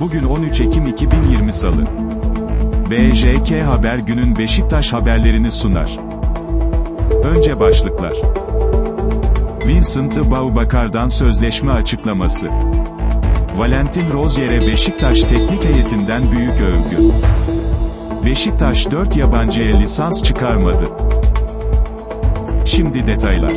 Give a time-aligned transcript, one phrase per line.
[0.00, 1.84] Bugün 13 Ekim 2020 Salı.
[2.90, 5.98] BJK Haber günün Beşiktaş haberlerini sunar.
[7.24, 8.12] Önce başlıklar.
[9.66, 12.46] Vincent Baubakar'dan sözleşme açıklaması.
[13.56, 16.96] Valentin Rozier'e Beşiktaş teknik heyetinden büyük övgü.
[18.24, 20.88] Beşiktaş 4 yabancıya lisans çıkarmadı.
[22.64, 23.52] Şimdi detaylar.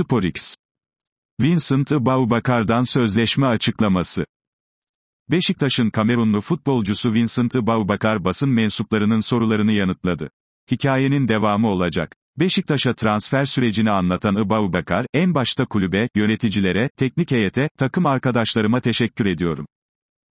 [0.00, 0.54] SporX.
[1.40, 4.26] Vincent Baubakar'dan sözleşme açıklaması.
[5.30, 10.30] Beşiktaş'ın Kamerunlu futbolcusu Vincent Baubakar basın mensuplarının sorularını yanıtladı.
[10.70, 12.16] Hikayenin devamı olacak.
[12.38, 19.66] Beşiktaş'a transfer sürecini anlatan Baubakar, en başta kulübe, yöneticilere, teknik heyete, takım arkadaşlarıma teşekkür ediyorum.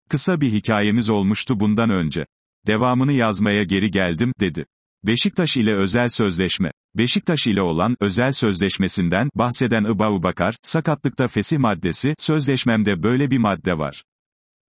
[0.10, 2.26] Kısa bir hikayemiz olmuştu bundan önce.
[2.68, 4.66] Devamını yazmaya geri geldim, dedi.
[5.08, 6.72] Beşiktaş ile özel sözleşme.
[6.96, 14.04] Beşiktaş ile olan özel sözleşmesinden bahseden Baubakar, sakatlıkta fesih maddesi, sözleşmemde böyle bir madde var.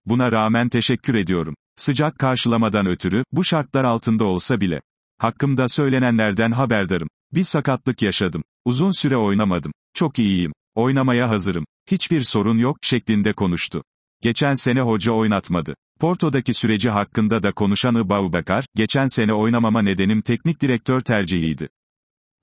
[0.05, 1.55] Buna rağmen teşekkür ediyorum.
[1.75, 4.81] Sıcak karşılamadan ötürü, bu şartlar altında olsa bile.
[5.17, 7.07] Hakkımda söylenenlerden haberdarım.
[7.33, 8.43] Bir sakatlık yaşadım.
[8.65, 9.71] Uzun süre oynamadım.
[9.93, 10.53] Çok iyiyim.
[10.75, 11.65] Oynamaya hazırım.
[11.91, 13.83] Hiçbir sorun yok, şeklinde konuştu.
[14.23, 15.75] Geçen sene hoca oynatmadı.
[15.99, 21.69] Porto'daki süreci hakkında da konuşan Baubakar, geçen sene oynamama nedenim teknik direktör tercihiydi.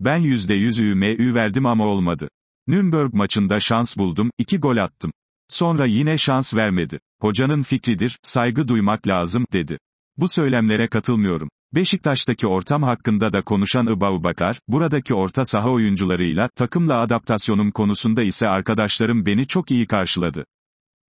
[0.00, 2.28] Ben %100 ÜMÜ verdim ama olmadı.
[2.66, 5.12] Nürnberg maçında şans buldum, iki gol attım.
[5.48, 7.00] Sonra yine şans vermedi.
[7.20, 9.78] Hocanın fikridir, saygı duymak lazım, dedi.
[10.16, 11.48] Bu söylemlere katılmıyorum.
[11.74, 19.26] Beşiktaş'taki ortam hakkında da konuşan Baubakar, buradaki orta saha oyuncularıyla, takımla adaptasyonum konusunda ise arkadaşlarım
[19.26, 20.44] beni çok iyi karşıladı.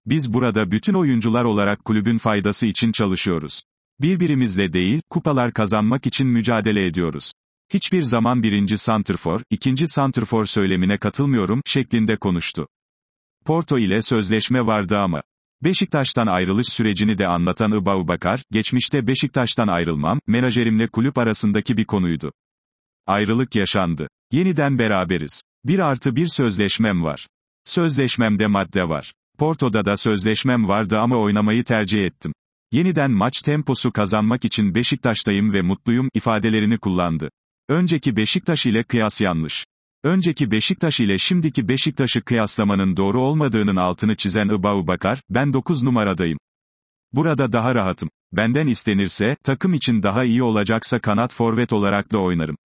[0.06, 3.62] Biz burada bütün oyuncular olarak kulübün faydası için çalışıyoruz.
[4.02, 7.32] Birbirimizle değil, kupalar kazanmak için mücadele ediyoruz.
[7.74, 12.68] Hiçbir zaman birinci santrfor, ikinci santrfor söylemine katılmıyorum, şeklinde konuştu.
[13.46, 15.22] Porto ile sözleşme vardı ama.
[15.64, 22.32] Beşiktaş'tan ayrılış sürecini de anlatan Baubakar, geçmişte Beşiktaş'tan ayrılmam, menajerimle kulüp arasındaki bir konuydu.
[23.08, 24.08] Ayrılık yaşandı.
[24.32, 25.44] Yeniden beraberiz.
[25.66, 27.28] Bir artı bir sözleşmem var.
[27.64, 29.14] Sözleşmemde madde var.
[29.38, 32.34] Porto'da da sözleşmem vardı ama oynamayı tercih ettim.
[32.72, 37.30] Yeniden maç temposu kazanmak için Beşiktaş'tayım ve mutluyum ifadelerini kullandı.
[37.70, 39.66] Önceki Beşiktaş ile kıyas yanlış.
[40.04, 46.38] Önceki Beşiktaş ile şimdiki Beşiktaş'ı kıyaslamanın doğru olmadığının altını çizen Baubakar, ben 9 numaradayım.
[47.14, 48.10] Burada daha rahatım.
[48.34, 52.58] Benden istenirse, takım için daha iyi olacaksa kanat forvet olarak da oynarım.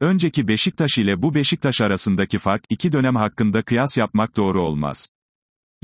[0.00, 5.08] Önceki Beşiktaş ile bu Beşiktaş arasındaki fark, iki dönem hakkında kıyas yapmak doğru olmaz.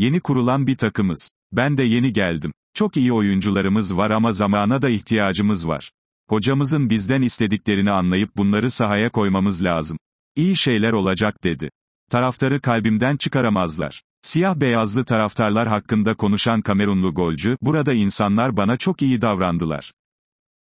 [0.01, 1.31] Yeni kurulan bir takımız.
[1.53, 2.53] Ben de yeni geldim.
[2.75, 5.91] Çok iyi oyuncularımız var ama zamana da ihtiyacımız var.
[6.29, 9.99] Hocamızın bizden istediklerini anlayıp bunları sahaya koymamız lazım.
[10.37, 11.71] İyi şeyler olacak dedi.
[12.11, 14.03] Taraftarı kalbimden çıkaramazlar.
[14.23, 19.93] Siyah beyazlı taraftarlar hakkında konuşan Kamerunlu golcü, burada insanlar bana çok iyi davrandılar.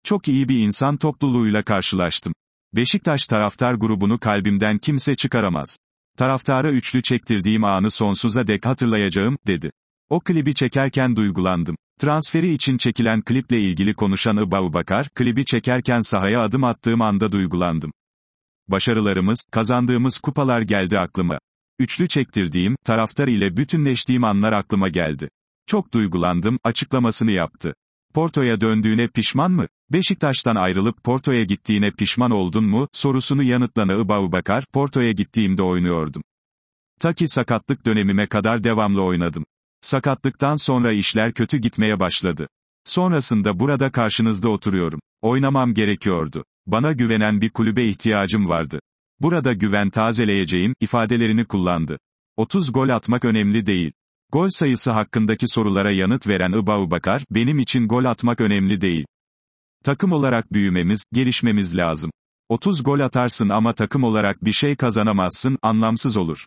[0.04, 2.34] Çok iyi bir insan topluluğuyla karşılaştım.
[2.74, 5.78] Beşiktaş taraftar grubunu kalbimden kimse çıkaramaz.
[6.18, 9.72] Taraftara üçlü çektirdiğim anı sonsuza dek hatırlayacağım, dedi.
[10.10, 11.76] O klibi çekerken duygulandım.
[12.00, 17.92] Transferi için çekilen kliple ilgili konuşan Baubakar, klibi çekerken sahaya adım attığım anda duygulandım.
[18.68, 21.40] Başarılarımız, kazandığımız kupalar geldi aklıma.
[21.80, 25.30] Üçlü çektirdiğim, taraftar ile bütünleştiğim anlar aklıma geldi.
[25.68, 27.74] Çok duygulandım, açıklamasını yaptı.
[28.14, 29.68] Porto'ya döndüğüne pişman mı?
[29.92, 32.88] Beşiktaş'tan ayrılıp Porto'ya gittiğine pişman oldun mu?
[32.94, 36.24] sorusunu yanıtlanan Baubakar, Porto'ya gittiğimde oynuyordum.
[37.00, 39.46] Ta ki sakatlık dönemime kadar devamlı oynadım.
[39.82, 42.48] Sakatlıktan sonra işler kötü gitmeye başladı.
[42.84, 45.00] Sonrasında burada karşınızda oturuyorum.
[45.22, 46.44] Oynamam gerekiyordu.
[46.66, 48.80] Bana güvenen bir kulübe ihtiyacım vardı.
[49.20, 51.98] Burada güven tazeleyeceğim, ifadelerini kullandı.
[52.38, 53.92] 30 gol atmak önemli değil.
[54.32, 59.06] Gol sayısı hakkındaki sorulara yanıt veren Baubakar, benim için gol atmak önemli değil.
[59.84, 62.12] Takım olarak büyümemiz, gelişmemiz lazım.
[62.50, 66.46] 30 gol atarsın ama takım olarak bir şey kazanamazsın, anlamsız olur.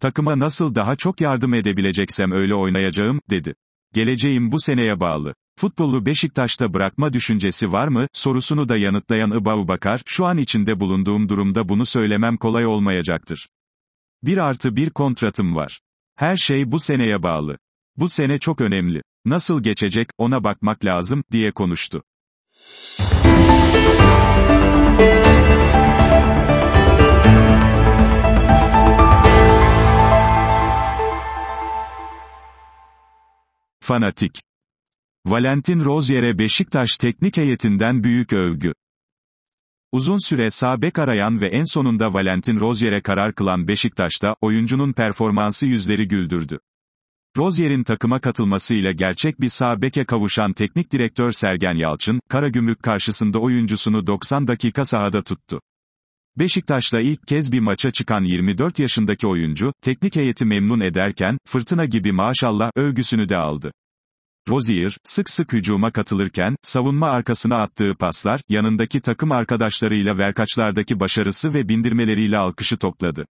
[0.00, 3.54] Takıma nasıl daha çok yardım edebileceksem öyle oynayacağım, dedi.
[3.94, 5.34] Geleceğim bu seneye bağlı.
[5.58, 11.68] Futbolu Beşiktaş'ta bırakma düşüncesi var mı, sorusunu da yanıtlayan Baubakar, şu an içinde bulunduğum durumda
[11.68, 13.48] bunu söylemem kolay olmayacaktır.
[14.22, 15.80] Bir artı bir kontratım var.
[16.16, 17.58] Her şey bu seneye bağlı.
[17.96, 19.02] Bu sene çok önemli.
[19.24, 22.02] Nasıl geçecek, ona bakmak lazım, diye konuştu.
[33.80, 34.40] Fanatik
[35.26, 38.72] Valentin Rozier'e Beşiktaş teknik heyetinden büyük övgü.
[39.92, 45.66] Uzun süre sağ bek arayan ve en sonunda Valentin Rozier'e karar kılan Beşiktaş'ta, oyuncunun performansı
[45.66, 46.58] yüzleri güldürdü.
[47.36, 54.06] Rozier'in takıma katılmasıyla gerçek bir sağ beke kavuşan teknik direktör Sergen Yalçın, Karagümrük karşısında oyuncusunu
[54.06, 55.60] 90 dakika sahada tuttu.
[56.38, 62.12] Beşiktaş'la ilk kez bir maça çıkan 24 yaşındaki oyuncu, teknik heyeti memnun ederken, fırtına gibi
[62.12, 63.72] maşallah övgüsünü de aldı.
[64.48, 71.68] Rozier, sık sık hücuma katılırken, savunma arkasına attığı paslar, yanındaki takım arkadaşlarıyla verkaçlardaki başarısı ve
[71.68, 73.26] bindirmeleriyle alkışı topladı.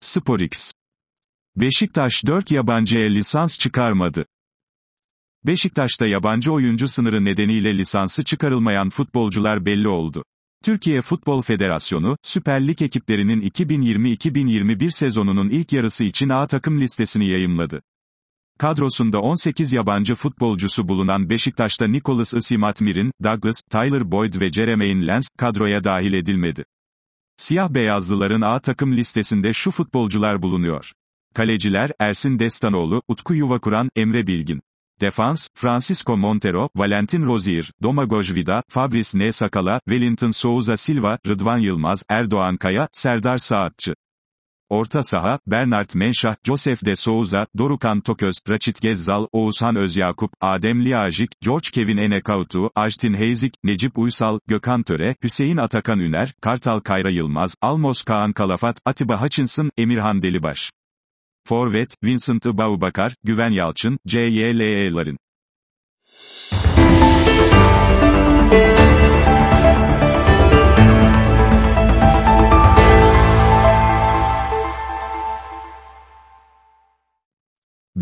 [0.00, 0.72] SporX
[1.56, 4.26] Beşiktaş 4 yabancıya lisans çıkarmadı.
[5.46, 10.24] Beşiktaş'ta yabancı oyuncu sınırı nedeniyle lisansı çıkarılmayan futbolcular belli oldu.
[10.64, 17.82] Türkiye Futbol Federasyonu, Süper Lig ekiplerinin 2020-2021 sezonunun ilk yarısı için A takım listesini yayımladı.
[18.58, 25.84] Kadrosunda 18 yabancı futbolcusu bulunan Beşiktaş'ta Nicholas Isimatmirin, Douglas, Tyler Boyd ve Jeremaine Lens, kadroya
[25.84, 26.64] dahil edilmedi.
[27.36, 30.92] Siyah beyazlıların A takım listesinde şu futbolcular bulunuyor.
[31.34, 34.60] Kaleciler, Ersin Destanoğlu, Utku Yuvakuran, Emre Bilgin.
[35.00, 39.32] Defans, Francisco Montero, Valentin Rozier, Domagoj Vida, Fabrice N.
[39.32, 43.94] Sakala, Wellington Souza Silva, Rıdvan Yılmaz, Erdoğan Kaya, Serdar Saatçı.
[44.70, 51.30] Orta saha, Bernard Menşah, Joseph de Souza, Dorukan Toköz, Raçit Gezzal, Oğuzhan Özyakup, Adem Liajik,
[51.40, 57.54] George Kevin Enekautu, Ajtin Heyzik, Necip Uysal, Gökhan Töre, Hüseyin Atakan Üner, Kartal Kayra Yılmaz,
[57.62, 60.70] Almos Kaan Kalafat, Atiba Hutchinson, Emirhan Delibaş.
[61.46, 65.18] Forvet, Vincent Baubakar, Güven Yalçın, CYLE'ların.